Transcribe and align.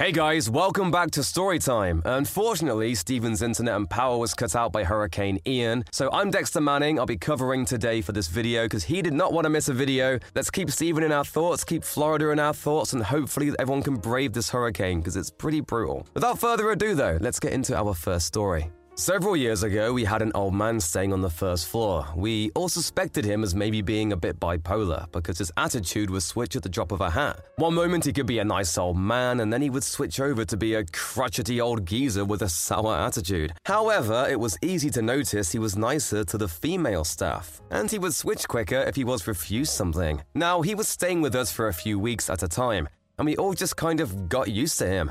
Hey 0.00 0.10
guys, 0.10 0.50
welcome 0.50 0.90
back 0.90 1.12
to 1.12 1.20
Storytime. 1.20 2.02
Unfortunately, 2.04 2.96
Stephen's 2.96 3.42
internet 3.42 3.76
and 3.76 3.88
power 3.88 4.18
was 4.18 4.34
cut 4.34 4.56
out 4.56 4.72
by 4.72 4.82
Hurricane 4.82 5.38
Ian, 5.46 5.84
so 5.92 6.10
I'm 6.12 6.32
Dexter 6.32 6.60
Manning. 6.60 6.98
I'll 6.98 7.06
be 7.06 7.16
covering 7.16 7.64
today 7.64 8.00
for 8.00 8.10
this 8.10 8.26
video 8.26 8.64
because 8.64 8.82
he 8.82 9.02
did 9.02 9.12
not 9.12 9.32
want 9.32 9.44
to 9.44 9.50
miss 9.50 9.68
a 9.68 9.72
video. 9.72 10.18
Let's 10.34 10.50
keep 10.50 10.68
Stephen 10.68 11.04
in 11.04 11.12
our 11.12 11.24
thoughts, 11.24 11.62
keep 11.62 11.84
Florida 11.84 12.30
in 12.30 12.40
our 12.40 12.52
thoughts, 12.52 12.92
and 12.92 13.04
hopefully 13.04 13.52
everyone 13.60 13.84
can 13.84 13.94
brave 13.94 14.32
this 14.32 14.50
hurricane 14.50 14.98
because 14.98 15.14
it's 15.14 15.30
pretty 15.30 15.60
brutal. 15.60 16.04
Without 16.12 16.40
further 16.40 16.72
ado, 16.72 16.96
though, 16.96 17.16
let's 17.20 17.38
get 17.38 17.52
into 17.52 17.76
our 17.76 17.94
first 17.94 18.26
story. 18.26 18.72
Several 18.96 19.36
years 19.36 19.64
ago, 19.64 19.92
we 19.92 20.04
had 20.04 20.22
an 20.22 20.30
old 20.36 20.54
man 20.54 20.78
staying 20.78 21.12
on 21.12 21.20
the 21.20 21.28
first 21.28 21.66
floor. 21.66 22.06
We 22.14 22.52
all 22.54 22.68
suspected 22.68 23.24
him 23.24 23.42
as 23.42 23.52
maybe 23.52 23.82
being 23.82 24.12
a 24.12 24.16
bit 24.16 24.38
bipolar 24.38 25.10
because 25.10 25.38
his 25.38 25.50
attitude 25.56 26.10
would 26.10 26.22
switch 26.22 26.54
at 26.54 26.62
the 26.62 26.68
drop 26.68 26.92
of 26.92 27.00
a 27.00 27.10
hat. 27.10 27.44
One 27.56 27.74
moment 27.74 28.04
he 28.04 28.12
could 28.12 28.26
be 28.26 28.38
a 28.38 28.44
nice 28.44 28.78
old 28.78 28.96
man, 28.96 29.40
and 29.40 29.52
then 29.52 29.62
he 29.62 29.68
would 29.68 29.82
switch 29.82 30.20
over 30.20 30.44
to 30.44 30.56
be 30.56 30.74
a 30.74 30.84
crotchety 30.84 31.60
old 31.60 31.84
geezer 31.84 32.24
with 32.24 32.42
a 32.42 32.48
sour 32.48 32.94
attitude. 32.94 33.52
However, 33.64 34.28
it 34.30 34.38
was 34.38 34.56
easy 34.62 34.90
to 34.90 35.02
notice 35.02 35.50
he 35.50 35.58
was 35.58 35.76
nicer 35.76 36.22
to 36.22 36.38
the 36.38 36.46
female 36.46 37.02
staff, 37.02 37.60
and 37.72 37.90
he 37.90 37.98
would 37.98 38.14
switch 38.14 38.46
quicker 38.46 38.80
if 38.82 38.94
he 38.94 39.02
was 39.02 39.26
refused 39.26 39.72
something. 39.72 40.22
Now, 40.36 40.62
he 40.62 40.76
was 40.76 40.86
staying 40.86 41.20
with 41.20 41.34
us 41.34 41.50
for 41.50 41.66
a 41.66 41.74
few 41.74 41.98
weeks 41.98 42.30
at 42.30 42.44
a 42.44 42.48
time, 42.48 42.88
and 43.18 43.26
we 43.26 43.36
all 43.38 43.54
just 43.54 43.76
kind 43.76 43.98
of 43.98 44.28
got 44.28 44.46
used 44.46 44.78
to 44.78 44.86
him. 44.86 45.10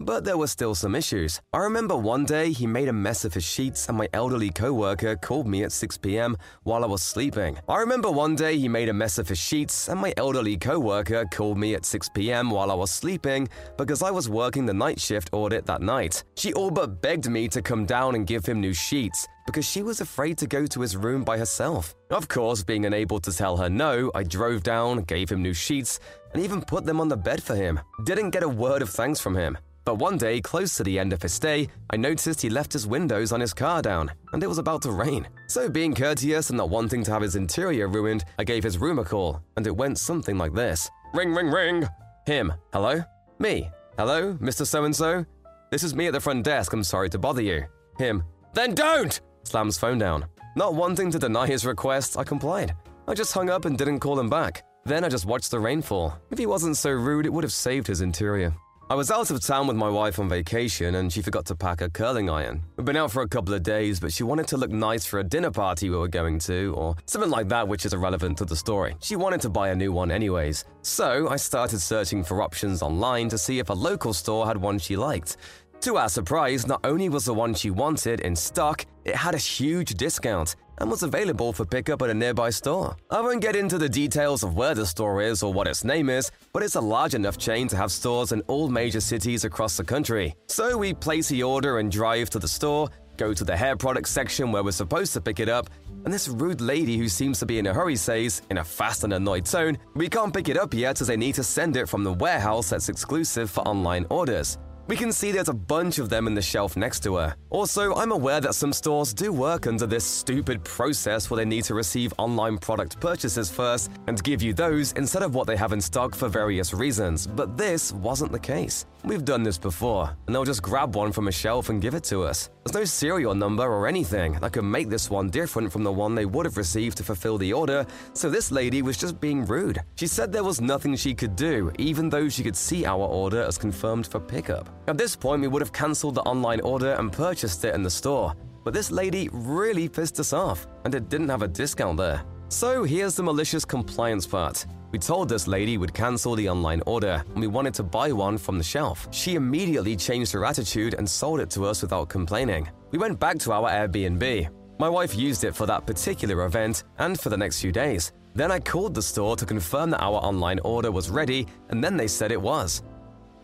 But 0.00 0.24
there 0.24 0.38
were 0.38 0.46
still 0.46 0.76
some 0.76 0.94
issues. 0.94 1.40
I 1.52 1.58
remember 1.58 1.96
one 1.96 2.24
day 2.24 2.52
he 2.52 2.68
made 2.68 2.88
a 2.88 2.92
mess 2.92 3.24
of 3.24 3.34
his 3.34 3.42
sheets 3.42 3.88
and 3.88 3.98
my 3.98 4.08
elderly 4.12 4.50
coworker 4.50 5.16
called 5.16 5.48
me 5.48 5.64
at 5.64 5.72
6 5.72 5.98
p.m. 5.98 6.36
while 6.62 6.84
I 6.84 6.86
was 6.86 7.02
sleeping. 7.02 7.58
I 7.68 7.78
remember 7.78 8.08
one 8.08 8.36
day 8.36 8.56
he 8.56 8.68
made 8.68 8.88
a 8.88 8.92
mess 8.92 9.18
of 9.18 9.28
his 9.28 9.38
sheets 9.38 9.88
and 9.88 10.00
my 10.00 10.14
elderly 10.16 10.56
coworker 10.56 11.24
called 11.32 11.58
me 11.58 11.74
at 11.74 11.84
6 11.84 12.10
p.m. 12.10 12.48
while 12.48 12.70
I 12.70 12.74
was 12.74 12.92
sleeping 12.92 13.48
because 13.76 14.00
I 14.00 14.12
was 14.12 14.28
working 14.28 14.66
the 14.66 14.72
night 14.72 15.00
shift 15.00 15.30
audit 15.32 15.66
that 15.66 15.82
night. 15.82 16.22
She 16.36 16.52
all 16.52 16.70
but 16.70 17.02
begged 17.02 17.28
me 17.28 17.48
to 17.48 17.60
come 17.60 17.84
down 17.84 18.14
and 18.14 18.24
give 18.24 18.46
him 18.46 18.60
new 18.60 18.74
sheets 18.74 19.26
because 19.46 19.64
she 19.64 19.82
was 19.82 20.00
afraid 20.00 20.38
to 20.38 20.46
go 20.46 20.64
to 20.66 20.80
his 20.80 20.96
room 20.96 21.24
by 21.24 21.38
herself. 21.38 21.96
Of 22.10 22.28
course, 22.28 22.62
being 22.62 22.86
unable 22.86 23.18
to 23.18 23.32
tell 23.32 23.56
her 23.56 23.68
no, 23.68 24.12
I 24.14 24.22
drove 24.22 24.62
down, 24.62 25.02
gave 25.04 25.30
him 25.30 25.42
new 25.42 25.54
sheets, 25.54 25.98
and 26.34 26.42
even 26.42 26.60
put 26.60 26.84
them 26.84 27.00
on 27.00 27.08
the 27.08 27.16
bed 27.16 27.42
for 27.42 27.56
him. 27.56 27.80
Didn't 28.04 28.30
get 28.30 28.44
a 28.44 28.48
word 28.48 28.82
of 28.82 28.90
thanks 28.90 29.18
from 29.18 29.34
him. 29.34 29.58
But 29.88 30.00
one 30.00 30.18
day, 30.18 30.42
close 30.42 30.76
to 30.76 30.84
the 30.84 30.98
end 30.98 31.14
of 31.14 31.22
his 31.22 31.32
stay, 31.32 31.66
I 31.88 31.96
noticed 31.96 32.42
he 32.42 32.50
left 32.50 32.74
his 32.74 32.86
windows 32.86 33.32
on 33.32 33.40
his 33.40 33.54
car 33.54 33.80
down, 33.80 34.10
and 34.34 34.42
it 34.42 34.46
was 34.46 34.58
about 34.58 34.82
to 34.82 34.90
rain. 34.90 35.26
So, 35.46 35.70
being 35.70 35.94
courteous 35.94 36.50
and 36.50 36.58
not 36.58 36.68
wanting 36.68 37.02
to 37.04 37.10
have 37.10 37.22
his 37.22 37.36
interior 37.36 37.88
ruined, 37.88 38.26
I 38.38 38.44
gave 38.44 38.62
his 38.62 38.76
room 38.76 38.98
a 38.98 39.04
call, 39.04 39.40
and 39.56 39.66
it 39.66 39.74
went 39.74 39.96
something 39.96 40.36
like 40.36 40.52
this 40.52 40.90
Ring, 41.14 41.32
ring, 41.32 41.48
ring! 41.48 41.88
Him, 42.26 42.52
hello? 42.74 43.02
Me, 43.38 43.70
hello, 43.96 44.34
Mr. 44.34 44.66
So 44.66 44.84
and 44.84 44.94
so? 44.94 45.24
This 45.70 45.82
is 45.82 45.94
me 45.94 46.06
at 46.06 46.12
the 46.12 46.20
front 46.20 46.44
desk, 46.44 46.74
I'm 46.74 46.84
sorry 46.84 47.08
to 47.08 47.18
bother 47.18 47.40
you. 47.40 47.64
Him, 47.96 48.24
then 48.52 48.74
don't! 48.74 49.18
Slams 49.44 49.78
phone 49.78 49.96
down. 49.96 50.26
Not 50.54 50.74
wanting 50.74 51.10
to 51.12 51.18
deny 51.18 51.46
his 51.46 51.64
request, 51.64 52.18
I 52.18 52.24
complied. 52.24 52.74
I 53.06 53.14
just 53.14 53.32
hung 53.32 53.48
up 53.48 53.64
and 53.64 53.78
didn't 53.78 54.00
call 54.00 54.20
him 54.20 54.28
back. 54.28 54.64
Then 54.84 55.02
I 55.02 55.08
just 55.08 55.24
watched 55.24 55.50
the 55.50 55.60
rainfall. 55.60 56.12
If 56.30 56.36
he 56.36 56.44
wasn't 56.44 56.76
so 56.76 56.90
rude, 56.90 57.24
it 57.24 57.32
would 57.32 57.44
have 57.44 57.54
saved 57.54 57.86
his 57.86 58.02
interior. 58.02 58.54
I 58.90 58.94
was 58.94 59.10
out 59.10 59.30
of 59.30 59.38
town 59.42 59.66
with 59.66 59.76
my 59.76 59.90
wife 59.90 60.18
on 60.18 60.30
vacation 60.30 60.94
and 60.94 61.12
she 61.12 61.20
forgot 61.20 61.44
to 61.46 61.54
pack 61.54 61.80
her 61.80 61.90
curling 61.90 62.30
iron. 62.30 62.62
We'd 62.78 62.86
been 62.86 62.96
out 62.96 63.12
for 63.12 63.20
a 63.20 63.28
couple 63.28 63.52
of 63.52 63.62
days, 63.62 64.00
but 64.00 64.14
she 64.14 64.22
wanted 64.22 64.46
to 64.46 64.56
look 64.56 64.70
nice 64.70 65.04
for 65.04 65.18
a 65.18 65.22
dinner 65.24 65.50
party 65.50 65.90
we 65.90 65.96
were 65.98 66.08
going 66.08 66.38
to, 66.38 66.72
or 66.74 66.96
something 67.04 67.30
like 67.30 67.50
that, 67.50 67.68
which 67.68 67.84
is 67.84 67.92
irrelevant 67.92 68.38
to 68.38 68.46
the 68.46 68.56
story. 68.56 68.96
She 69.02 69.14
wanted 69.14 69.42
to 69.42 69.50
buy 69.50 69.68
a 69.68 69.76
new 69.76 69.92
one 69.92 70.10
anyways. 70.10 70.64
So 70.80 71.28
I 71.28 71.36
started 71.36 71.80
searching 71.80 72.24
for 72.24 72.40
options 72.40 72.80
online 72.80 73.28
to 73.28 73.36
see 73.36 73.58
if 73.58 73.68
a 73.68 73.74
local 73.74 74.14
store 74.14 74.46
had 74.46 74.56
one 74.56 74.78
she 74.78 74.96
liked. 74.96 75.36
To 75.82 75.98
our 75.98 76.08
surprise, 76.08 76.66
not 76.66 76.80
only 76.82 77.10
was 77.10 77.26
the 77.26 77.34
one 77.34 77.52
she 77.52 77.70
wanted 77.70 78.20
in 78.20 78.34
stock, 78.34 78.86
it 79.04 79.14
had 79.14 79.34
a 79.34 79.38
huge 79.38 79.96
discount 79.96 80.56
and 80.80 80.90
was 80.90 81.02
available 81.02 81.52
for 81.52 81.64
pickup 81.64 82.02
at 82.02 82.10
a 82.10 82.14
nearby 82.14 82.50
store. 82.50 82.96
I 83.10 83.20
won't 83.20 83.42
get 83.42 83.56
into 83.56 83.78
the 83.78 83.88
details 83.88 84.42
of 84.42 84.56
where 84.56 84.74
the 84.74 84.86
store 84.86 85.22
is 85.22 85.42
or 85.42 85.52
what 85.52 85.68
its 85.68 85.84
name 85.84 86.08
is, 86.08 86.30
but 86.52 86.62
it's 86.62 86.76
a 86.76 86.80
large 86.80 87.14
enough 87.14 87.38
chain 87.38 87.68
to 87.68 87.76
have 87.76 87.92
stores 87.92 88.32
in 88.32 88.40
all 88.42 88.68
major 88.68 89.00
cities 89.00 89.44
across 89.44 89.76
the 89.76 89.84
country. 89.84 90.34
So 90.46 90.78
we 90.78 90.94
place 90.94 91.28
the 91.28 91.42
order 91.42 91.78
and 91.78 91.90
drive 91.90 92.30
to 92.30 92.38
the 92.38 92.48
store, 92.48 92.88
go 93.16 93.34
to 93.34 93.44
the 93.44 93.56
hair 93.56 93.76
products 93.76 94.10
section 94.10 94.52
where 94.52 94.62
we're 94.62 94.70
supposed 94.72 95.12
to 95.12 95.20
pick 95.20 95.40
it 95.40 95.48
up, 95.48 95.68
and 96.04 96.14
this 96.14 96.28
rude 96.28 96.60
lady 96.60 96.96
who 96.96 97.08
seems 97.08 97.38
to 97.40 97.46
be 97.46 97.58
in 97.58 97.66
a 97.66 97.74
hurry 97.74 97.96
says, 97.96 98.42
in 98.50 98.58
a 98.58 98.64
fast 98.64 99.04
and 99.04 99.12
annoyed 99.12 99.44
tone, 99.44 99.76
we 99.94 100.08
can't 100.08 100.32
pick 100.32 100.48
it 100.48 100.56
up 100.56 100.72
yet 100.72 101.00
as 101.00 101.08
they 101.08 101.16
need 101.16 101.34
to 101.34 101.44
send 101.44 101.76
it 101.76 101.88
from 101.88 102.04
the 102.04 102.12
warehouse 102.12 102.70
that's 102.70 102.88
exclusive 102.88 103.50
for 103.50 103.60
online 103.62 104.06
orders. 104.08 104.58
We 104.88 104.96
can 104.96 105.12
see 105.12 105.32
there's 105.32 105.50
a 105.50 105.52
bunch 105.52 105.98
of 105.98 106.08
them 106.08 106.26
in 106.26 106.32
the 106.32 106.40
shelf 106.40 106.74
next 106.74 107.00
to 107.02 107.16
her. 107.16 107.36
Also, 107.50 107.94
I'm 107.94 108.10
aware 108.10 108.40
that 108.40 108.54
some 108.54 108.72
stores 108.72 109.12
do 109.12 109.30
work 109.34 109.66
under 109.66 109.86
this 109.86 110.02
stupid 110.02 110.64
process 110.64 111.28
where 111.28 111.36
they 111.36 111.44
need 111.44 111.64
to 111.64 111.74
receive 111.74 112.14
online 112.16 112.56
product 112.56 112.98
purchases 112.98 113.50
first 113.50 113.90
and 114.06 114.24
give 114.24 114.40
you 114.40 114.54
those 114.54 114.92
instead 114.92 115.22
of 115.22 115.34
what 115.34 115.46
they 115.46 115.56
have 115.56 115.74
in 115.74 115.80
stock 115.82 116.14
for 116.14 116.26
various 116.26 116.72
reasons, 116.72 117.26
but 117.26 117.58
this 117.58 117.92
wasn't 117.92 118.32
the 118.32 118.38
case. 118.38 118.86
We've 119.04 119.26
done 119.26 119.42
this 119.42 119.58
before, 119.58 120.16
and 120.26 120.34
they'll 120.34 120.44
just 120.44 120.62
grab 120.62 120.96
one 120.96 121.12
from 121.12 121.28
a 121.28 121.32
shelf 121.32 121.68
and 121.68 121.82
give 121.82 121.94
it 121.94 122.04
to 122.04 122.22
us. 122.22 122.48
There's 122.64 122.74
no 122.74 122.84
serial 122.86 123.34
number 123.34 123.64
or 123.64 123.86
anything 123.86 124.38
that 124.40 124.54
could 124.54 124.64
make 124.64 124.88
this 124.88 125.10
one 125.10 125.28
different 125.28 125.70
from 125.70 125.84
the 125.84 125.92
one 125.92 126.14
they 126.14 126.26
would 126.26 126.46
have 126.46 126.56
received 126.56 126.96
to 126.96 127.04
fulfill 127.04 127.36
the 127.36 127.52
order, 127.52 127.86
so 128.14 128.30
this 128.30 128.50
lady 128.50 128.80
was 128.80 128.96
just 128.96 129.20
being 129.20 129.44
rude. 129.44 129.80
She 129.96 130.06
said 130.06 130.32
there 130.32 130.44
was 130.44 130.62
nothing 130.62 130.96
she 130.96 131.14
could 131.14 131.36
do, 131.36 131.70
even 131.78 132.08
though 132.08 132.30
she 132.30 132.42
could 132.42 132.56
see 132.56 132.86
our 132.86 133.06
order 133.06 133.42
as 133.42 133.58
confirmed 133.58 134.06
for 134.06 134.18
pickup. 134.18 134.77
At 134.86 134.96
this 134.96 135.16
point, 135.16 135.42
we 135.42 135.48
would 135.48 135.62
have 135.62 135.72
cancelled 135.72 136.14
the 136.14 136.22
online 136.22 136.60
order 136.60 136.92
and 136.92 137.12
purchased 137.12 137.64
it 137.64 137.74
in 137.74 137.82
the 137.82 137.90
store, 137.90 138.34
but 138.64 138.72
this 138.72 138.90
lady 138.90 139.28
really 139.32 139.88
pissed 139.88 140.20
us 140.20 140.32
off, 140.32 140.66
and 140.84 140.94
it 140.94 141.08
didn't 141.08 141.28
have 141.28 141.42
a 141.42 141.48
discount 141.48 141.98
there. 141.98 142.22
So 142.48 142.84
here's 142.84 143.14
the 143.14 143.22
malicious 143.22 143.64
compliance 143.64 144.26
part. 144.26 144.64
We 144.90 144.98
told 144.98 145.28
this 145.28 145.46
lady 145.46 145.76
we'd 145.76 145.92
cancel 145.92 146.34
the 146.34 146.48
online 146.48 146.80
order 146.86 147.22
and 147.34 147.40
we 147.40 147.46
wanted 147.46 147.74
to 147.74 147.82
buy 147.82 148.10
one 148.10 148.38
from 148.38 148.56
the 148.56 148.64
shelf. 148.64 149.06
She 149.10 149.34
immediately 149.34 149.94
changed 149.96 150.32
her 150.32 150.46
attitude 150.46 150.94
and 150.94 151.08
sold 151.08 151.40
it 151.40 151.50
to 151.50 151.66
us 151.66 151.82
without 151.82 152.08
complaining. 152.08 152.70
We 152.90 152.98
went 152.98 153.20
back 153.20 153.38
to 153.40 153.52
our 153.52 153.68
Airbnb. 153.68 154.48
My 154.78 154.88
wife 154.88 155.14
used 155.14 155.44
it 155.44 155.54
for 155.54 155.66
that 155.66 155.86
particular 155.86 156.46
event 156.46 156.84
and 156.98 157.20
for 157.20 157.28
the 157.28 157.36
next 157.36 157.60
few 157.60 157.70
days. 157.70 158.12
Then 158.34 158.50
I 158.50 158.60
called 158.60 158.94
the 158.94 159.02
store 159.02 159.36
to 159.36 159.44
confirm 159.44 159.90
that 159.90 160.02
our 160.02 160.16
online 160.24 160.60
order 160.60 160.90
was 160.90 161.10
ready, 161.10 161.46
and 161.70 161.82
then 161.82 161.96
they 161.96 162.06
said 162.06 162.30
it 162.30 162.40
was. 162.40 162.82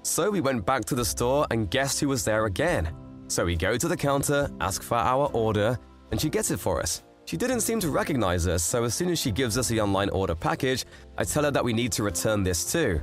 So 0.04 0.30
we 0.30 0.42
went 0.42 0.66
back 0.66 0.84
to 0.86 0.94
the 0.94 1.04
store 1.04 1.46
and 1.50 1.70
guessed 1.70 1.98
who 1.98 2.08
was 2.08 2.26
there 2.26 2.44
again. 2.44 2.94
So 3.28 3.46
we 3.46 3.56
go 3.56 3.78
to 3.78 3.88
the 3.88 3.96
counter, 3.96 4.50
ask 4.60 4.82
for 4.82 4.98
our 4.98 5.30
order, 5.32 5.78
and 6.10 6.20
she 6.20 6.28
gets 6.28 6.50
it 6.50 6.60
for 6.60 6.78
us. 6.78 7.02
She 7.24 7.38
didn't 7.38 7.62
seem 7.62 7.80
to 7.80 7.88
recognize 7.88 8.46
us, 8.46 8.62
so 8.62 8.84
as 8.84 8.94
soon 8.94 9.08
as 9.08 9.18
she 9.18 9.32
gives 9.32 9.56
us 9.56 9.68
the 9.68 9.80
online 9.80 10.10
order 10.10 10.34
package, 10.34 10.84
I 11.16 11.24
tell 11.24 11.44
her 11.44 11.50
that 11.50 11.64
we 11.64 11.72
need 11.72 11.90
to 11.92 12.02
return 12.02 12.42
this 12.42 12.70
too, 12.70 13.00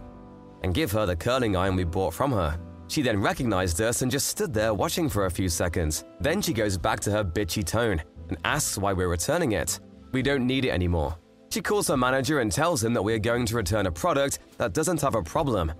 and 0.61 0.75
give 0.75 0.91
her 0.91 1.07
the 1.07 1.15
curling 1.15 1.55
iron 1.55 1.75
we 1.75 1.85
bought 1.85 2.13
from 2.13 2.31
her. 2.33 2.59
She 2.87 3.01
then 3.01 3.19
recognized 3.19 3.81
us 3.81 4.03
and 4.03 4.11
just 4.11 4.27
stood 4.27 4.53
there 4.53 4.75
watching 4.75 5.09
for 5.09 5.25
a 5.25 5.31
few 5.31 5.49
seconds. 5.49 6.05
Then 6.19 6.39
she 6.39 6.53
goes 6.53 6.77
back 6.77 6.99
to 6.99 7.11
her 7.11 7.23
bitchy 7.23 7.65
tone 7.65 7.99
and 8.29 8.37
asks 8.45 8.77
why 8.77 8.93
we're 8.93 9.07
returning 9.07 9.53
it. 9.53 9.79
We 10.11 10.21
don't 10.21 10.45
need 10.45 10.65
it 10.65 10.69
anymore. 10.69 11.17
She 11.49 11.61
calls 11.61 11.87
her 11.87 11.97
manager 11.97 12.41
and 12.41 12.51
tells 12.51 12.83
him 12.83 12.93
that 12.93 13.01
we 13.01 13.15
are 13.15 13.19
going 13.19 13.47
to 13.47 13.55
return 13.55 13.87
a 13.87 13.91
product 13.91 14.37
that 14.59 14.73
doesn't 14.73 15.01
have 15.01 15.15
a 15.15 15.23
problem, 15.23 15.73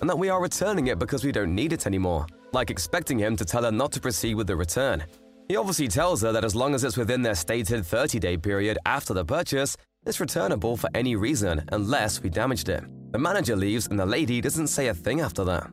and 0.00 0.08
that 0.08 0.18
we 0.18 0.28
are 0.28 0.40
returning 0.40 0.88
it 0.88 0.98
because 0.98 1.24
we 1.24 1.32
don't 1.32 1.54
need 1.54 1.72
it 1.72 1.86
anymore, 1.86 2.26
like 2.52 2.70
expecting 2.70 3.18
him 3.18 3.36
to 3.36 3.44
tell 3.44 3.64
her 3.64 3.72
not 3.72 3.92
to 3.92 4.00
proceed 4.00 4.34
with 4.34 4.46
the 4.46 4.56
return. 4.56 5.04
He 5.48 5.56
obviously 5.56 5.88
tells 5.88 6.22
her 6.22 6.32
that 6.32 6.44
as 6.44 6.54
long 6.54 6.74
as 6.74 6.82
it's 6.82 6.96
within 6.96 7.22
their 7.22 7.34
stated 7.34 7.86
30 7.86 8.18
day 8.18 8.36
period 8.36 8.78
after 8.84 9.14
the 9.14 9.24
purchase, 9.24 9.76
it's 10.04 10.20
returnable 10.20 10.76
for 10.76 10.90
any 10.94 11.16
reason 11.16 11.64
unless 11.72 12.22
we 12.22 12.30
damaged 12.30 12.68
it. 12.68 12.84
The 13.12 13.18
manager 13.18 13.56
leaves 13.56 13.86
and 13.86 13.98
the 13.98 14.06
lady 14.06 14.40
doesn't 14.40 14.68
say 14.68 14.88
a 14.88 14.94
thing 14.94 15.20
after 15.20 15.44
that. 15.44 15.70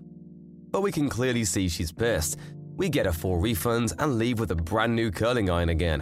But 0.72 0.82
we 0.82 0.92
can 0.92 1.10
clearly 1.10 1.46
see 1.46 1.70
she's 1.70 1.92
pissed. 1.92 2.38
We 2.76 2.90
get 2.90 3.08
a 3.08 3.14
full 3.14 3.38
refund 3.38 3.94
and 4.00 4.18
leave 4.18 4.40
with 4.40 4.52
a 4.52 4.56
brand 4.56 4.96
new 4.96 5.12
curling 5.12 5.50
iron 5.50 5.70
again. 5.70 6.02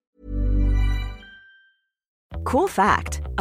Cool 2.43 2.67
fact 2.67 3.20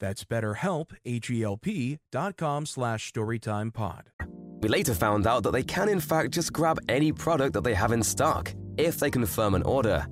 That's 0.00 0.24
betterhelp, 0.24 0.92
H-E-L-P 1.04 1.98
dot 2.10 2.36
com 2.36 2.66
slash 2.66 3.12
storytimepod. 3.12 4.02
We 4.60 4.68
later 4.68 4.94
found 4.94 5.26
out 5.26 5.42
that 5.42 5.52
they 5.52 5.62
can, 5.62 5.88
in 5.88 6.00
fact, 6.00 6.32
just 6.32 6.52
grab 6.52 6.78
any 6.88 7.12
product 7.12 7.52
that 7.54 7.64
they 7.64 7.74
have 7.74 7.92
in 7.92 8.02
stock 8.02 8.54
if 8.76 8.98
they 8.98 9.10
confirm 9.10 9.54
an 9.54 9.62
order. 9.62 10.06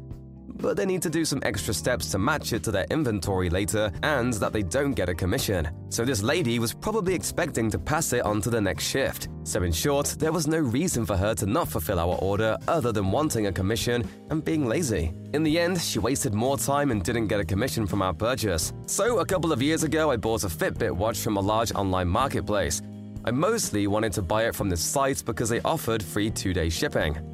But 0.57 0.77
they 0.77 0.87
need 0.87 1.03
to 1.03 1.11
do 1.11 1.25
some 1.25 1.41
extra 1.43 1.75
steps 1.75 2.11
to 2.13 2.19
match 2.19 2.53
it 2.53 2.63
to 2.65 2.71
their 2.71 2.87
inventory 2.91 3.51
later, 3.51 3.93
and 4.03 4.33
that 4.35 4.53
they 4.53 4.63
don't 4.63 4.93
get 4.93 5.09
a 5.09 5.15
commission. 5.15 5.69
So 5.91 6.05
this 6.05 6.23
lady 6.23 6.59
was 6.59 6.73
probably 6.73 7.15
expecting 7.15 7.71
to 7.71 7.79
pass 7.79 8.13
it 8.13 8.25
on 8.25 8.41
to 8.43 8.51
the 8.51 8.61
next 8.61 8.85
shift. 8.85 9.29
So, 9.45 9.63
in 9.63 9.73
short, 9.73 10.17
there 10.19 10.33
was 10.33 10.47
no 10.47 10.59
reason 10.59 11.05
for 11.05 11.17
her 11.17 11.35
to 11.35 11.47
not 11.47 11.69
fulfill 11.69 11.99
our 11.99 12.17
order 12.17 12.57
other 12.67 12.93
than 12.93 13.11
wanting 13.11 13.47
a 13.47 13.53
commission 13.53 14.09
and 14.31 14.45
being 14.45 14.67
lazy. 14.67 15.13
In 15.35 15.43
the 15.43 15.59
end, 15.59 15.81
she 15.81 15.99
wasted 15.99 16.33
more 16.33 16.57
time 16.57 16.91
and 16.91 17.03
didn't 17.05 17.27
get 17.27 17.41
a 17.41 17.45
commission 17.45 17.87
from 17.87 18.01
our 18.01 18.15
purchase. 18.15 18.73
So, 18.87 19.19
a 19.19 19.27
couple 19.27 19.53
of 19.53 19.61
years 19.61 19.83
ago, 19.83 20.11
I 20.11 20.17
bought 20.17 20.45
a 20.45 20.49
Fitbit 20.49 20.93
watch 20.93 21.19
from 21.19 21.37
a 21.37 21.41
large 21.41 21.73
online 21.75 22.09
marketplace. 22.09 22.81
I 23.27 23.31
mostly 23.31 23.87
wanted 23.87 24.13
to 24.15 24.23
buy 24.23 24.45
it 24.45 24.55
from 24.55 24.69
this 24.69 24.83
site 24.83 25.25
because 25.25 25.49
they 25.49 25.61
offered 25.63 26.03
free 26.03 26.31
two 26.31 26.53
day 26.53 26.69
shipping. 26.69 27.34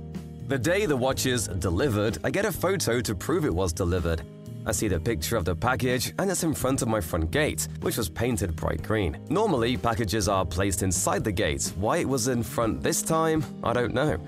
The 0.50 0.58
day 0.58 0.84
the 0.84 0.96
watch 0.96 1.26
is 1.26 1.46
delivered, 1.46 2.18
I 2.24 2.30
get 2.30 2.44
a 2.44 2.50
photo 2.50 3.00
to 3.02 3.14
prove 3.14 3.44
it 3.44 3.54
was 3.54 3.72
delivered. 3.72 4.22
I 4.66 4.72
see 4.72 4.88
the 4.88 4.98
picture 4.98 5.36
of 5.36 5.44
the 5.44 5.54
package, 5.54 6.12
and 6.18 6.28
it's 6.28 6.42
in 6.42 6.54
front 6.54 6.82
of 6.82 6.88
my 6.88 7.00
front 7.00 7.30
gate, 7.30 7.68
which 7.82 7.96
was 7.96 8.08
painted 8.08 8.56
bright 8.56 8.82
green. 8.82 9.16
Normally, 9.28 9.76
packages 9.76 10.28
are 10.28 10.44
placed 10.44 10.82
inside 10.82 11.22
the 11.22 11.30
gate. 11.30 11.72
Why 11.76 11.98
it 11.98 12.08
was 12.08 12.26
in 12.26 12.42
front 12.42 12.82
this 12.82 13.00
time, 13.00 13.44
I 13.62 13.72
don't 13.72 13.94
know. 13.94 14.18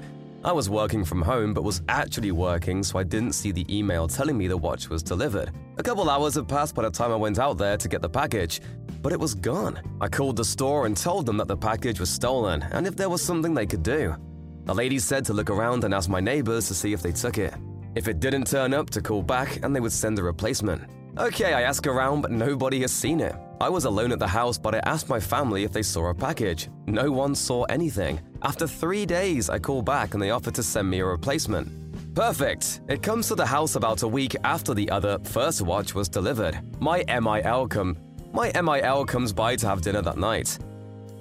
I 0.44 0.52
was 0.52 0.70
working 0.70 1.04
from 1.04 1.22
home, 1.22 1.52
but 1.54 1.64
was 1.64 1.82
actually 1.88 2.30
working, 2.30 2.84
so 2.84 3.00
I 3.00 3.02
didn't 3.02 3.32
see 3.32 3.50
the 3.50 3.66
email 3.76 4.06
telling 4.06 4.38
me 4.38 4.46
the 4.46 4.56
watch 4.56 4.88
was 4.88 5.02
delivered. 5.02 5.50
A 5.78 5.82
couple 5.82 6.08
hours 6.08 6.36
had 6.36 6.46
passed 6.46 6.76
by 6.76 6.82
the 6.82 6.90
time 6.92 7.10
I 7.10 7.16
went 7.16 7.40
out 7.40 7.58
there 7.58 7.76
to 7.76 7.88
get 7.88 8.00
the 8.00 8.08
package, 8.08 8.60
but 9.02 9.12
it 9.12 9.18
was 9.18 9.34
gone. 9.34 9.80
I 10.00 10.06
called 10.06 10.36
the 10.36 10.44
store 10.44 10.86
and 10.86 10.96
told 10.96 11.26
them 11.26 11.38
that 11.38 11.48
the 11.48 11.56
package 11.56 11.98
was 11.98 12.10
stolen 12.10 12.62
and 12.70 12.86
if 12.86 12.94
there 12.94 13.10
was 13.10 13.22
something 13.22 13.54
they 13.54 13.66
could 13.66 13.82
do. 13.82 14.14
The 14.64 14.74
lady 14.74 14.98
said 14.98 15.24
to 15.26 15.32
look 15.32 15.50
around 15.50 15.84
and 15.84 15.92
ask 15.92 16.08
my 16.08 16.20
neighbors 16.20 16.68
to 16.68 16.74
see 16.74 16.92
if 16.92 17.02
they 17.02 17.12
took 17.12 17.38
it. 17.38 17.54
If 17.94 18.08
it 18.08 18.20
didn't 18.20 18.46
turn 18.46 18.72
up, 18.72 18.90
to 18.90 19.02
call 19.02 19.22
back 19.22 19.62
and 19.62 19.74
they 19.74 19.80
would 19.80 19.92
send 19.92 20.18
a 20.18 20.22
replacement. 20.22 20.82
Okay, 21.18 21.52
I 21.52 21.62
ask 21.62 21.86
around, 21.86 22.22
but 22.22 22.30
nobody 22.30 22.80
has 22.80 22.92
seen 22.92 23.20
it. 23.20 23.34
I 23.60 23.68
was 23.68 23.84
alone 23.84 24.12
at 24.12 24.18
the 24.18 24.26
house, 24.26 24.56
but 24.58 24.74
I 24.74 24.80
asked 24.84 25.08
my 25.08 25.20
family 25.20 25.64
if 25.64 25.72
they 25.72 25.82
saw 25.82 26.08
a 26.08 26.14
package. 26.14 26.68
No 26.86 27.12
one 27.12 27.34
saw 27.34 27.64
anything. 27.64 28.20
After 28.42 28.66
three 28.66 29.04
days, 29.04 29.50
I 29.50 29.58
call 29.58 29.82
back 29.82 30.14
and 30.14 30.22
they 30.22 30.30
offer 30.30 30.50
to 30.50 30.62
send 30.62 30.88
me 30.88 31.00
a 31.00 31.06
replacement. 31.06 32.14
Perfect. 32.14 32.80
It 32.88 33.02
comes 33.02 33.28
to 33.28 33.34
the 33.34 33.46
house 33.46 33.74
about 33.74 34.02
a 34.02 34.08
week 34.08 34.36
after 34.44 34.74
the 34.74 34.90
other 34.90 35.18
first 35.24 35.62
watch 35.62 35.94
was 35.94 36.08
delivered. 36.08 36.58
My 36.80 37.04
MIL 37.08 37.68
come 37.68 37.96
my 38.32 38.50
MIL 38.58 39.04
comes 39.04 39.30
by 39.30 39.56
to 39.56 39.66
have 39.68 39.82
dinner 39.82 40.00
that 40.00 40.16
night. 40.16 40.58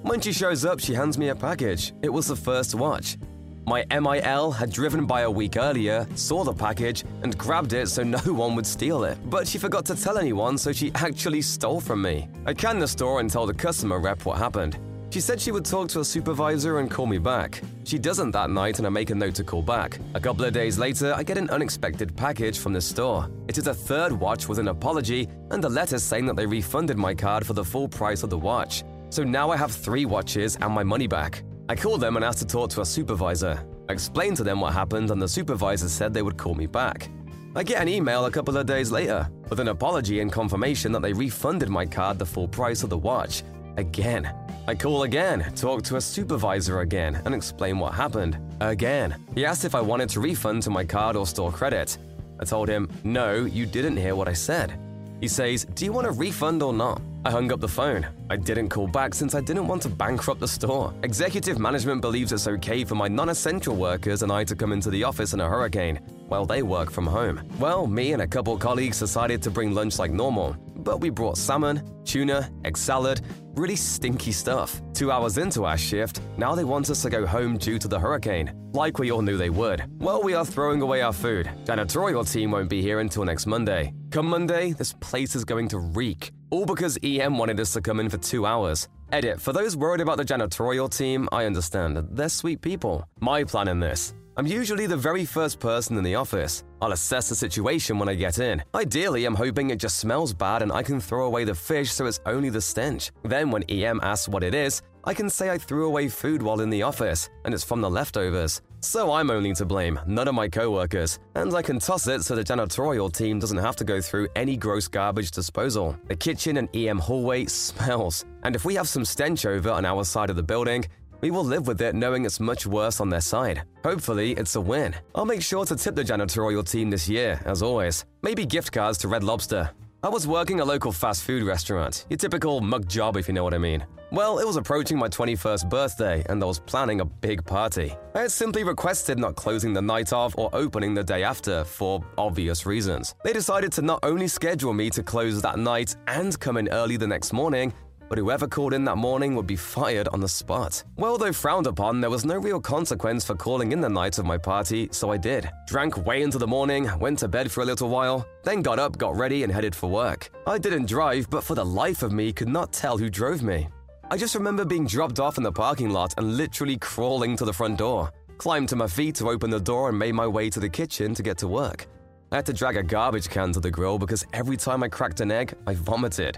When 0.00 0.20
she 0.20 0.32
shows 0.32 0.64
up, 0.64 0.80
she 0.80 0.94
hands 0.94 1.18
me 1.18 1.28
a 1.28 1.34
package. 1.34 1.92
It 2.00 2.08
was 2.08 2.26
the 2.26 2.36
first 2.36 2.74
watch. 2.74 3.18
My 3.64 3.84
MIL 3.90 4.50
had 4.50 4.72
driven 4.72 5.06
by 5.06 5.20
a 5.20 5.30
week 5.30 5.56
earlier, 5.56 6.06
saw 6.16 6.42
the 6.42 6.52
package, 6.52 7.04
and 7.22 7.38
grabbed 7.38 7.72
it 7.72 7.88
so 7.88 8.02
no 8.02 8.18
one 8.18 8.56
would 8.56 8.66
steal 8.66 9.04
it. 9.04 9.18
But 9.30 9.46
she 9.46 9.58
forgot 9.58 9.84
to 9.86 9.94
tell 9.94 10.18
anyone, 10.18 10.58
so 10.58 10.72
she 10.72 10.90
actually 10.96 11.42
stole 11.42 11.80
from 11.80 12.02
me. 12.02 12.28
I 12.44 12.54
canned 12.54 12.82
the 12.82 12.88
store 12.88 13.20
and 13.20 13.30
told 13.30 13.50
the 13.50 13.54
customer 13.54 14.00
rep 14.00 14.24
what 14.24 14.38
happened. 14.38 14.78
She 15.10 15.20
said 15.20 15.40
she 15.40 15.52
would 15.52 15.66
talk 15.66 15.88
to 15.90 16.00
a 16.00 16.04
supervisor 16.04 16.78
and 16.78 16.90
call 16.90 17.06
me 17.06 17.18
back. 17.18 17.60
She 17.84 17.98
doesn't 17.98 18.30
that 18.32 18.50
night, 18.50 18.78
and 18.78 18.86
I 18.86 18.90
make 18.90 19.10
a 19.10 19.14
note 19.14 19.34
to 19.36 19.44
call 19.44 19.62
back. 19.62 19.98
A 20.14 20.20
couple 20.20 20.44
of 20.44 20.54
days 20.54 20.78
later, 20.78 21.12
I 21.14 21.22
get 21.22 21.38
an 21.38 21.50
unexpected 21.50 22.16
package 22.16 22.58
from 22.58 22.72
the 22.72 22.80
store. 22.80 23.30
It 23.46 23.58
is 23.58 23.66
a 23.66 23.74
third 23.74 24.12
watch 24.12 24.48
with 24.48 24.58
an 24.58 24.68
apology 24.68 25.28
and 25.50 25.62
a 25.64 25.68
letter 25.68 25.98
saying 25.98 26.26
that 26.26 26.36
they 26.36 26.46
refunded 26.46 26.96
my 26.96 27.14
card 27.14 27.46
for 27.46 27.52
the 27.52 27.64
full 27.64 27.88
price 27.88 28.22
of 28.22 28.30
the 28.30 28.38
watch. 28.38 28.84
So 29.10 29.22
now 29.22 29.50
I 29.50 29.56
have 29.58 29.70
three 29.70 30.06
watches 30.06 30.56
and 30.56 30.72
my 30.72 30.82
money 30.82 31.06
back. 31.06 31.44
I 31.72 31.74
called 31.74 32.02
them 32.02 32.16
and 32.16 32.24
asked 32.24 32.40
to 32.40 32.46
talk 32.46 32.68
to 32.72 32.82
a 32.82 32.84
supervisor. 32.84 33.58
I 33.88 33.94
explained 33.94 34.36
to 34.36 34.44
them 34.44 34.60
what 34.60 34.74
happened, 34.74 35.10
and 35.10 35.22
the 35.22 35.26
supervisor 35.26 35.88
said 35.88 36.12
they 36.12 36.20
would 36.20 36.36
call 36.36 36.54
me 36.54 36.66
back. 36.66 37.08
I 37.56 37.62
get 37.62 37.80
an 37.80 37.88
email 37.88 38.26
a 38.26 38.30
couple 38.30 38.58
of 38.58 38.66
days 38.66 38.92
later 38.92 39.26
with 39.48 39.58
an 39.58 39.68
apology 39.68 40.20
and 40.20 40.30
confirmation 40.30 40.92
that 40.92 41.00
they 41.00 41.14
refunded 41.14 41.70
my 41.70 41.86
card 41.86 42.18
the 42.18 42.26
full 42.26 42.46
price 42.46 42.82
of 42.82 42.90
the 42.90 42.98
watch. 42.98 43.42
Again. 43.78 44.30
I 44.68 44.74
call 44.74 45.04
again, 45.04 45.50
talk 45.56 45.82
to 45.84 45.96
a 45.96 46.00
supervisor 46.02 46.80
again, 46.80 47.22
and 47.24 47.34
explain 47.34 47.78
what 47.78 47.94
happened. 47.94 48.36
Again. 48.60 49.16
He 49.34 49.46
asked 49.46 49.64
if 49.64 49.74
I 49.74 49.80
wanted 49.80 50.10
to 50.10 50.20
refund 50.20 50.62
to 50.64 50.70
my 50.70 50.84
card 50.84 51.16
or 51.16 51.26
store 51.26 51.50
credit. 51.50 51.96
I 52.38 52.44
told 52.44 52.68
him, 52.68 52.90
no, 53.02 53.46
you 53.46 53.64
didn't 53.64 53.96
hear 53.96 54.14
what 54.14 54.28
I 54.28 54.34
said. 54.34 54.78
He 55.22 55.28
says, 55.28 55.64
Do 55.64 55.86
you 55.86 55.92
want 55.94 56.06
a 56.06 56.10
refund 56.10 56.62
or 56.62 56.74
not? 56.74 57.00
I 57.24 57.30
hung 57.30 57.52
up 57.52 57.60
the 57.60 57.68
phone. 57.68 58.04
I 58.30 58.36
didn't 58.36 58.70
call 58.70 58.88
back 58.88 59.14
since 59.14 59.36
I 59.36 59.40
didn't 59.40 59.68
want 59.68 59.82
to 59.82 59.88
bankrupt 59.88 60.40
the 60.40 60.48
store. 60.48 60.92
Executive 61.04 61.56
management 61.56 62.00
believes 62.00 62.32
it's 62.32 62.48
okay 62.48 62.84
for 62.84 62.96
my 62.96 63.06
non 63.06 63.28
essential 63.28 63.76
workers 63.76 64.22
and 64.22 64.32
I 64.32 64.42
to 64.44 64.56
come 64.56 64.72
into 64.72 64.90
the 64.90 65.04
office 65.04 65.32
in 65.32 65.40
a 65.40 65.48
hurricane 65.48 65.96
while 66.26 66.44
they 66.44 66.62
work 66.62 66.90
from 66.90 67.06
home. 67.06 67.40
Well, 67.60 67.86
me 67.86 68.12
and 68.12 68.22
a 68.22 68.26
couple 68.26 68.56
colleagues 68.58 68.98
decided 68.98 69.40
to 69.42 69.50
bring 69.50 69.72
lunch 69.72 70.00
like 70.00 70.10
normal, 70.10 70.56
but 70.74 71.00
we 71.00 71.10
brought 71.10 71.36
salmon, 71.36 71.82
tuna, 72.04 72.50
egg 72.64 72.76
salad, 72.76 73.20
really 73.54 73.76
stinky 73.76 74.32
stuff. 74.32 74.82
Two 74.92 75.12
hours 75.12 75.38
into 75.38 75.64
our 75.64 75.78
shift, 75.78 76.20
now 76.36 76.56
they 76.56 76.64
want 76.64 76.90
us 76.90 77.02
to 77.02 77.10
go 77.10 77.24
home 77.24 77.56
due 77.56 77.78
to 77.78 77.86
the 77.86 78.00
hurricane, 78.00 78.52
like 78.72 78.98
we 78.98 79.12
all 79.12 79.22
knew 79.22 79.36
they 79.36 79.50
would. 79.50 79.84
Well, 80.00 80.22
we 80.24 80.34
are 80.34 80.44
throwing 80.44 80.82
away 80.82 81.02
our 81.02 81.12
food. 81.12 81.48
Janitorial 81.66 82.30
team 82.30 82.50
won't 82.50 82.70
be 82.70 82.82
here 82.82 82.98
until 82.98 83.24
next 83.24 83.46
Monday. 83.46 83.92
Come 84.10 84.26
Monday, 84.26 84.72
this 84.72 84.92
place 84.94 85.36
is 85.36 85.44
going 85.44 85.68
to 85.68 85.78
reek. 85.78 86.32
All 86.52 86.66
because 86.66 86.98
EM 87.02 87.38
wanted 87.38 87.58
us 87.60 87.72
to 87.72 87.80
come 87.80 87.98
in 87.98 88.10
for 88.10 88.18
two 88.18 88.44
hours. 88.44 88.86
Edit, 89.10 89.40
for 89.40 89.54
those 89.54 89.74
worried 89.74 90.02
about 90.02 90.18
the 90.18 90.24
janitorial 90.24 90.94
team, 90.94 91.26
I 91.32 91.46
understand. 91.46 92.06
They're 92.10 92.28
sweet 92.28 92.60
people. 92.60 93.08
My 93.20 93.42
plan 93.42 93.68
in 93.68 93.80
this 93.80 94.12
I'm 94.36 94.46
usually 94.46 94.86
the 94.86 94.96
very 94.96 95.24
first 95.24 95.60
person 95.60 95.96
in 95.96 96.04
the 96.04 96.14
office. 96.14 96.62
I'll 96.82 96.92
assess 96.92 97.30
the 97.30 97.34
situation 97.34 97.98
when 97.98 98.10
I 98.10 98.14
get 98.14 98.38
in. 98.38 98.62
Ideally, 98.74 99.24
I'm 99.24 99.34
hoping 99.34 99.70
it 99.70 99.78
just 99.78 99.98
smells 99.98 100.34
bad 100.34 100.60
and 100.60 100.70
I 100.70 100.82
can 100.82 101.00
throw 101.00 101.24
away 101.24 101.44
the 101.44 101.54
fish 101.54 101.90
so 101.90 102.04
it's 102.04 102.20
only 102.26 102.50
the 102.50 102.60
stench. 102.60 103.12
Then, 103.22 103.50
when 103.50 103.62
EM 103.70 104.00
asks 104.02 104.28
what 104.28 104.44
it 104.44 104.54
is, 104.54 104.82
I 105.04 105.14
can 105.14 105.30
say 105.30 105.50
I 105.50 105.56
threw 105.56 105.86
away 105.86 106.08
food 106.08 106.42
while 106.42 106.60
in 106.60 106.68
the 106.68 106.82
office 106.82 107.30
and 107.46 107.54
it's 107.54 107.64
from 107.64 107.80
the 107.80 107.90
leftovers. 107.90 108.60
So 108.84 109.12
I'm 109.12 109.30
only 109.30 109.54
to 109.54 109.64
blame, 109.64 110.00
none 110.08 110.26
of 110.26 110.34
my 110.34 110.48
coworkers. 110.48 111.20
And 111.36 111.54
I 111.54 111.62
can 111.62 111.78
toss 111.78 112.08
it 112.08 112.24
so 112.24 112.34
the 112.34 112.42
janitorial 112.42 113.12
team 113.12 113.38
doesn't 113.38 113.58
have 113.58 113.76
to 113.76 113.84
go 113.84 114.00
through 114.00 114.26
any 114.34 114.56
gross 114.56 114.88
garbage 114.88 115.30
disposal. 115.30 115.96
The 116.08 116.16
kitchen 116.16 116.56
and 116.56 116.68
EM 116.74 116.98
hallway 116.98 117.46
smells. 117.46 118.24
And 118.42 118.56
if 118.56 118.64
we 118.64 118.74
have 118.74 118.88
some 118.88 119.04
stench 119.04 119.46
over 119.46 119.70
on 119.70 119.84
our 119.84 120.02
side 120.02 120.30
of 120.30 120.36
the 120.36 120.42
building, 120.42 120.84
we 121.20 121.30
will 121.30 121.44
live 121.44 121.68
with 121.68 121.80
it 121.80 121.94
knowing 121.94 122.24
it's 122.24 122.40
much 122.40 122.66
worse 122.66 123.00
on 123.00 123.08
their 123.08 123.20
side. 123.20 123.62
Hopefully, 123.84 124.32
it's 124.32 124.56
a 124.56 124.60
win. 124.60 124.96
I'll 125.14 125.26
make 125.26 125.42
sure 125.42 125.64
to 125.64 125.76
tip 125.76 125.94
the 125.94 126.02
janitorial 126.02 126.68
team 126.68 126.90
this 126.90 127.08
year, 127.08 127.40
as 127.44 127.62
always. 127.62 128.04
Maybe 128.22 128.44
gift 128.44 128.72
cards 128.72 128.98
to 128.98 129.08
Red 129.08 129.22
Lobster. 129.22 129.70
I 130.02 130.08
was 130.08 130.26
working 130.26 130.58
a 130.58 130.64
local 130.64 130.90
fast 130.90 131.22
food 131.22 131.44
restaurant, 131.44 132.04
your 132.10 132.16
typical 132.16 132.60
mug 132.60 132.88
job 132.88 133.16
if 133.16 133.28
you 133.28 133.34
know 133.34 133.44
what 133.44 133.54
I 133.54 133.58
mean. 133.58 133.86
Well, 134.12 134.40
it 134.40 134.46
was 134.46 134.56
approaching 134.56 134.98
my 134.98 135.08
21st 135.08 135.70
birthday 135.70 136.22
and 136.28 136.42
I 136.42 136.46
was 136.46 136.58
planning 136.58 137.00
a 137.00 137.04
big 137.06 137.46
party. 137.46 137.96
I 138.14 138.20
had 138.20 138.30
simply 138.30 138.62
requested 138.62 139.18
not 139.18 139.36
closing 139.36 139.72
the 139.72 139.80
night 139.80 140.12
off 140.12 140.34
or 140.36 140.50
opening 140.52 140.92
the 140.92 141.02
day 141.02 141.22
after 141.22 141.64
for 141.64 142.04
obvious 142.18 142.66
reasons. 142.66 143.14
They 143.24 143.32
decided 143.32 143.72
to 143.72 143.80
not 143.80 144.00
only 144.02 144.28
schedule 144.28 144.74
me 144.74 144.90
to 144.90 145.02
close 145.02 145.40
that 145.40 145.58
night 145.58 145.96
and 146.08 146.38
come 146.38 146.58
in 146.58 146.68
early 146.68 146.98
the 146.98 147.06
next 147.06 147.32
morning, 147.32 147.72
but 148.10 148.18
whoever 148.18 148.46
called 148.46 148.74
in 148.74 148.84
that 148.84 148.98
morning 148.98 149.34
would 149.34 149.46
be 149.46 149.56
fired 149.56 150.08
on 150.08 150.20
the 150.20 150.28
spot. 150.28 150.84
Well, 150.98 151.16
though 151.16 151.32
frowned 151.32 151.66
upon, 151.66 152.02
there 152.02 152.10
was 152.10 152.26
no 152.26 152.36
real 152.36 152.60
consequence 152.60 153.24
for 153.24 153.34
calling 153.34 153.72
in 153.72 153.80
the 153.80 153.88
night 153.88 154.18
of 154.18 154.26
my 154.26 154.36
party, 154.36 154.90
so 154.92 155.10
I 155.10 155.16
did. 155.16 155.48
Drank 155.66 156.04
way 156.04 156.20
into 156.20 156.36
the 156.36 156.46
morning, 156.46 156.86
went 156.98 157.20
to 157.20 157.28
bed 157.28 157.50
for 157.50 157.62
a 157.62 157.66
little 157.66 157.88
while, 157.88 158.26
then 158.44 158.60
got 158.60 158.78
up, 158.78 158.98
got 158.98 159.16
ready, 159.16 159.42
and 159.42 159.50
headed 159.50 159.74
for 159.74 159.88
work. 159.88 160.28
I 160.46 160.58
didn't 160.58 160.84
drive, 160.84 161.30
but 161.30 161.44
for 161.44 161.54
the 161.54 161.64
life 161.64 162.02
of 162.02 162.12
me, 162.12 162.30
could 162.30 162.48
not 162.48 162.74
tell 162.74 162.98
who 162.98 163.08
drove 163.08 163.42
me. 163.42 163.68
I 164.12 164.16
just 164.18 164.34
remember 164.34 164.66
being 164.66 164.86
dropped 164.86 165.20
off 165.20 165.38
in 165.38 165.42
the 165.42 165.50
parking 165.50 165.88
lot 165.88 166.12
and 166.18 166.36
literally 166.36 166.76
crawling 166.76 167.34
to 167.38 167.46
the 167.46 167.52
front 167.54 167.78
door. 167.78 168.12
Climbed 168.36 168.68
to 168.68 168.76
my 168.76 168.86
feet 168.86 169.14
to 169.14 169.30
open 169.30 169.48
the 169.48 169.58
door 169.58 169.88
and 169.88 169.98
made 169.98 170.12
my 170.12 170.26
way 170.26 170.50
to 170.50 170.60
the 170.60 170.68
kitchen 170.68 171.14
to 171.14 171.22
get 171.22 171.38
to 171.38 171.48
work. 171.48 171.86
I 172.30 172.36
had 172.36 172.44
to 172.44 172.52
drag 172.52 172.76
a 172.76 172.82
garbage 172.82 173.30
can 173.30 173.52
to 173.52 173.60
the 173.60 173.70
grill 173.70 173.98
because 173.98 174.26
every 174.34 174.58
time 174.58 174.82
I 174.82 174.88
cracked 174.88 175.22
an 175.22 175.32
egg, 175.32 175.54
I 175.66 175.72
vomited 175.72 176.36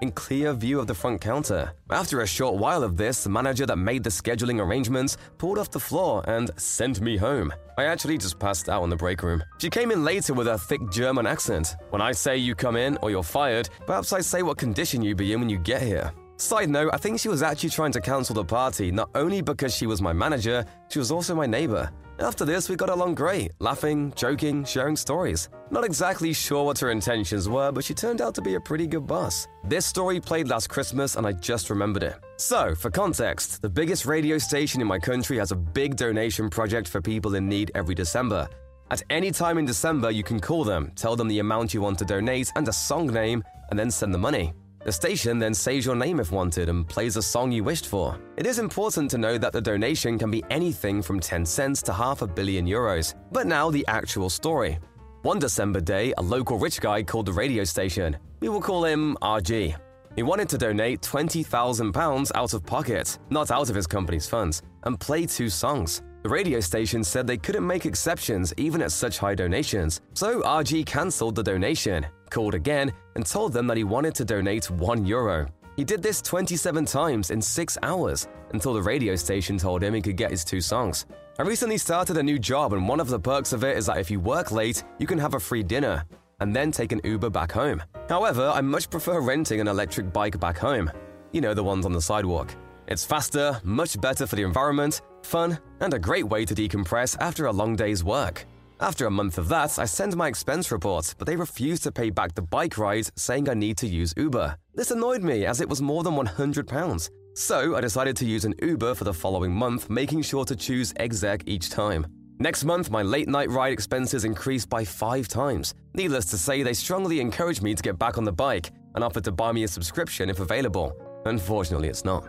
in 0.00 0.12
clear 0.12 0.52
view 0.52 0.78
of 0.78 0.86
the 0.86 0.94
front 0.94 1.20
counter. 1.20 1.72
After 1.90 2.20
a 2.20 2.26
short 2.26 2.54
while 2.54 2.84
of 2.84 2.96
this, 2.96 3.24
the 3.24 3.30
manager 3.30 3.66
that 3.66 3.78
made 3.78 4.04
the 4.04 4.10
scheduling 4.10 4.64
arrangements 4.64 5.16
pulled 5.38 5.58
off 5.58 5.72
the 5.72 5.80
floor 5.80 6.22
and 6.28 6.52
sent 6.56 7.00
me 7.00 7.16
home. 7.16 7.52
I 7.76 7.86
actually 7.86 8.18
just 8.18 8.38
passed 8.38 8.68
out 8.68 8.84
in 8.84 8.90
the 8.90 8.96
break 8.96 9.24
room. 9.24 9.42
She 9.58 9.70
came 9.70 9.90
in 9.90 10.04
later 10.04 10.34
with 10.34 10.46
a 10.46 10.56
thick 10.56 10.88
German 10.92 11.26
accent. 11.26 11.74
When 11.90 12.00
I 12.00 12.12
say 12.12 12.36
you 12.36 12.54
come 12.54 12.76
in 12.76 12.96
or 13.02 13.10
you're 13.10 13.24
fired, 13.24 13.70
perhaps 13.88 14.12
I 14.12 14.20
say 14.20 14.44
what 14.44 14.56
condition 14.56 15.02
you 15.02 15.16
be 15.16 15.32
in 15.32 15.40
when 15.40 15.50
you 15.50 15.58
get 15.58 15.82
here. 15.82 16.12
Side 16.40 16.70
note, 16.70 16.90
I 16.92 16.98
think 16.98 17.18
she 17.18 17.28
was 17.28 17.42
actually 17.42 17.70
trying 17.70 17.90
to 17.90 18.00
cancel 18.00 18.32
the 18.32 18.44
party 18.44 18.92
not 18.92 19.10
only 19.16 19.40
because 19.42 19.74
she 19.74 19.88
was 19.88 20.00
my 20.00 20.12
manager, 20.12 20.64
she 20.88 21.00
was 21.00 21.10
also 21.10 21.34
my 21.34 21.46
neighbor. 21.46 21.90
After 22.20 22.44
this, 22.44 22.68
we 22.68 22.76
got 22.76 22.90
along 22.90 23.16
great, 23.16 23.50
laughing, 23.58 24.12
joking, 24.14 24.64
sharing 24.64 24.94
stories. 24.94 25.48
Not 25.72 25.84
exactly 25.84 26.32
sure 26.32 26.64
what 26.64 26.78
her 26.78 26.92
intentions 26.92 27.48
were, 27.48 27.72
but 27.72 27.82
she 27.82 27.92
turned 27.92 28.20
out 28.20 28.36
to 28.36 28.40
be 28.40 28.54
a 28.54 28.60
pretty 28.60 28.86
good 28.86 29.04
boss. 29.04 29.48
This 29.64 29.84
story 29.84 30.20
played 30.20 30.46
last 30.46 30.68
Christmas 30.68 31.16
and 31.16 31.26
I 31.26 31.32
just 31.32 31.70
remembered 31.70 32.04
it. 32.04 32.14
So, 32.36 32.72
for 32.76 32.88
context, 32.88 33.60
the 33.60 33.68
biggest 33.68 34.06
radio 34.06 34.38
station 34.38 34.80
in 34.80 34.86
my 34.86 35.00
country 35.00 35.38
has 35.38 35.50
a 35.50 35.56
big 35.56 35.96
donation 35.96 36.48
project 36.48 36.86
for 36.86 37.00
people 37.00 37.34
in 37.34 37.48
need 37.48 37.72
every 37.74 37.96
December. 37.96 38.48
At 38.92 39.02
any 39.10 39.32
time 39.32 39.58
in 39.58 39.64
December, 39.64 40.12
you 40.12 40.22
can 40.22 40.38
call 40.38 40.62
them, 40.62 40.92
tell 40.94 41.16
them 41.16 41.26
the 41.26 41.40
amount 41.40 41.74
you 41.74 41.80
want 41.80 41.98
to 41.98 42.04
donate 42.04 42.52
and 42.54 42.68
a 42.68 42.72
song 42.72 43.08
name, 43.08 43.42
and 43.70 43.78
then 43.78 43.90
send 43.90 44.14
the 44.14 44.18
money. 44.18 44.54
The 44.84 44.92
station 44.92 45.38
then 45.38 45.54
says 45.54 45.84
your 45.84 45.96
name 45.96 46.20
if 46.20 46.30
wanted 46.30 46.68
and 46.68 46.88
plays 46.88 47.16
a 47.16 47.22
song 47.22 47.50
you 47.50 47.64
wished 47.64 47.86
for. 47.86 48.18
It 48.36 48.46
is 48.46 48.58
important 48.58 49.10
to 49.10 49.18
know 49.18 49.36
that 49.36 49.52
the 49.52 49.60
donation 49.60 50.18
can 50.18 50.30
be 50.30 50.44
anything 50.50 51.02
from 51.02 51.18
10 51.18 51.44
cents 51.44 51.82
to 51.82 51.92
half 51.92 52.22
a 52.22 52.26
billion 52.26 52.64
euros. 52.66 53.14
But 53.32 53.46
now 53.46 53.70
the 53.70 53.84
actual 53.88 54.30
story. 54.30 54.78
One 55.22 55.40
December 55.40 55.80
day, 55.80 56.14
a 56.16 56.22
local 56.22 56.58
rich 56.58 56.80
guy 56.80 57.02
called 57.02 57.26
the 57.26 57.32
radio 57.32 57.64
station. 57.64 58.16
We 58.40 58.48
will 58.48 58.60
call 58.60 58.84
him 58.84 59.16
RG. 59.20 59.76
He 60.14 60.22
wanted 60.22 60.48
to 60.50 60.58
donate 60.58 61.02
£20,000 61.02 62.30
out 62.34 62.54
of 62.54 62.64
pocket, 62.64 63.18
not 63.30 63.50
out 63.50 63.68
of 63.70 63.76
his 63.76 63.86
company's 63.86 64.28
funds, 64.28 64.62
and 64.84 64.98
play 64.98 65.26
two 65.26 65.50
songs. 65.50 66.02
The 66.28 66.34
radio 66.34 66.60
station 66.60 67.02
said 67.02 67.26
they 67.26 67.38
couldn't 67.38 67.66
make 67.66 67.86
exceptions 67.86 68.52
even 68.58 68.82
at 68.82 68.92
such 68.92 69.16
high 69.16 69.34
donations, 69.34 70.02
so 70.12 70.42
RG 70.42 70.84
cancelled 70.84 71.34
the 71.34 71.42
donation, 71.42 72.06
called 72.28 72.52
again, 72.52 72.92
and 73.16 73.24
told 73.24 73.54
them 73.54 73.66
that 73.66 73.78
he 73.78 73.84
wanted 73.84 74.14
to 74.16 74.26
donate 74.26 74.70
1 74.70 75.06
euro. 75.06 75.46
He 75.74 75.84
did 75.84 76.02
this 76.02 76.20
27 76.20 76.84
times 76.84 77.30
in 77.30 77.40
6 77.40 77.78
hours 77.82 78.28
until 78.52 78.74
the 78.74 78.82
radio 78.82 79.16
station 79.16 79.56
told 79.56 79.82
him 79.82 79.94
he 79.94 80.02
could 80.02 80.18
get 80.18 80.30
his 80.30 80.44
two 80.44 80.60
songs. 80.60 81.06
I 81.38 81.44
recently 81.44 81.78
started 81.78 82.18
a 82.18 82.22
new 82.22 82.38
job, 82.38 82.74
and 82.74 82.86
one 82.86 83.00
of 83.00 83.08
the 83.08 83.18
perks 83.18 83.54
of 83.54 83.64
it 83.64 83.78
is 83.78 83.86
that 83.86 83.96
if 83.96 84.10
you 84.10 84.20
work 84.20 84.52
late, 84.52 84.84
you 84.98 85.06
can 85.06 85.16
have 85.16 85.32
a 85.32 85.40
free 85.40 85.62
dinner 85.62 86.04
and 86.40 86.54
then 86.54 86.70
take 86.70 86.92
an 86.92 87.00
Uber 87.04 87.30
back 87.30 87.52
home. 87.52 87.82
However, 88.10 88.52
I 88.54 88.60
much 88.60 88.90
prefer 88.90 89.22
renting 89.22 89.62
an 89.62 89.68
electric 89.68 90.12
bike 90.12 90.38
back 90.38 90.58
home. 90.58 90.90
You 91.32 91.40
know, 91.40 91.54
the 91.54 91.64
ones 91.64 91.86
on 91.86 91.94
the 91.94 92.02
sidewalk. 92.02 92.54
It's 92.86 93.04
faster, 93.04 93.58
much 93.64 93.98
better 93.98 94.26
for 94.26 94.36
the 94.36 94.42
environment, 94.42 95.00
fun, 95.24 95.58
and 95.80 95.94
a 95.94 95.98
great 95.98 96.28
way 96.28 96.44
to 96.44 96.54
decompress 96.54 97.16
after 97.20 97.46
a 97.46 97.52
long 97.52 97.76
day's 97.76 98.02
work. 98.02 98.46
After 98.80 99.06
a 99.06 99.10
month 99.10 99.38
of 99.38 99.48
that, 99.48 99.78
I 99.78 99.86
send 99.86 100.16
my 100.16 100.28
expense 100.28 100.70
report, 100.70 101.14
but 101.18 101.26
they 101.26 101.34
refuse 101.34 101.80
to 101.80 101.92
pay 101.92 102.10
back 102.10 102.34
the 102.34 102.42
bike 102.42 102.78
ride, 102.78 103.08
saying 103.16 103.48
I 103.48 103.54
need 103.54 103.76
to 103.78 103.88
use 103.88 104.14
Uber. 104.16 104.56
This 104.74 104.92
annoyed 104.92 105.22
me 105.22 105.46
as 105.46 105.60
it 105.60 105.68
was 105.68 105.82
more 105.82 106.04
than 106.04 106.14
£100. 106.14 107.10
So 107.34 107.76
I 107.76 107.80
decided 107.80 108.16
to 108.18 108.24
use 108.24 108.44
an 108.44 108.54
Uber 108.62 108.94
for 108.94 109.04
the 109.04 109.12
following 109.12 109.52
month, 109.52 109.90
making 109.90 110.22
sure 110.22 110.44
to 110.44 110.54
choose 110.54 110.92
exec 110.96 111.42
each 111.46 111.70
time. 111.70 112.06
Next 112.38 112.64
month, 112.64 112.88
my 112.88 113.02
late 113.02 113.26
night 113.26 113.50
ride 113.50 113.72
expenses 113.72 114.24
increased 114.24 114.68
by 114.68 114.84
five 114.84 115.26
times. 115.26 115.74
Needless 115.94 116.26
to 116.26 116.38
say, 116.38 116.62
they 116.62 116.74
strongly 116.74 117.20
encouraged 117.20 117.62
me 117.62 117.74
to 117.74 117.82
get 117.82 117.98
back 117.98 118.16
on 118.16 118.24
the 118.24 118.32
bike 118.32 118.70
and 118.94 119.02
offered 119.02 119.24
to 119.24 119.32
buy 119.32 119.50
me 119.50 119.64
a 119.64 119.68
subscription 119.68 120.30
if 120.30 120.38
available. 120.38 120.96
Unfortunately, 121.26 121.88
it's 121.88 122.04
not. 122.04 122.28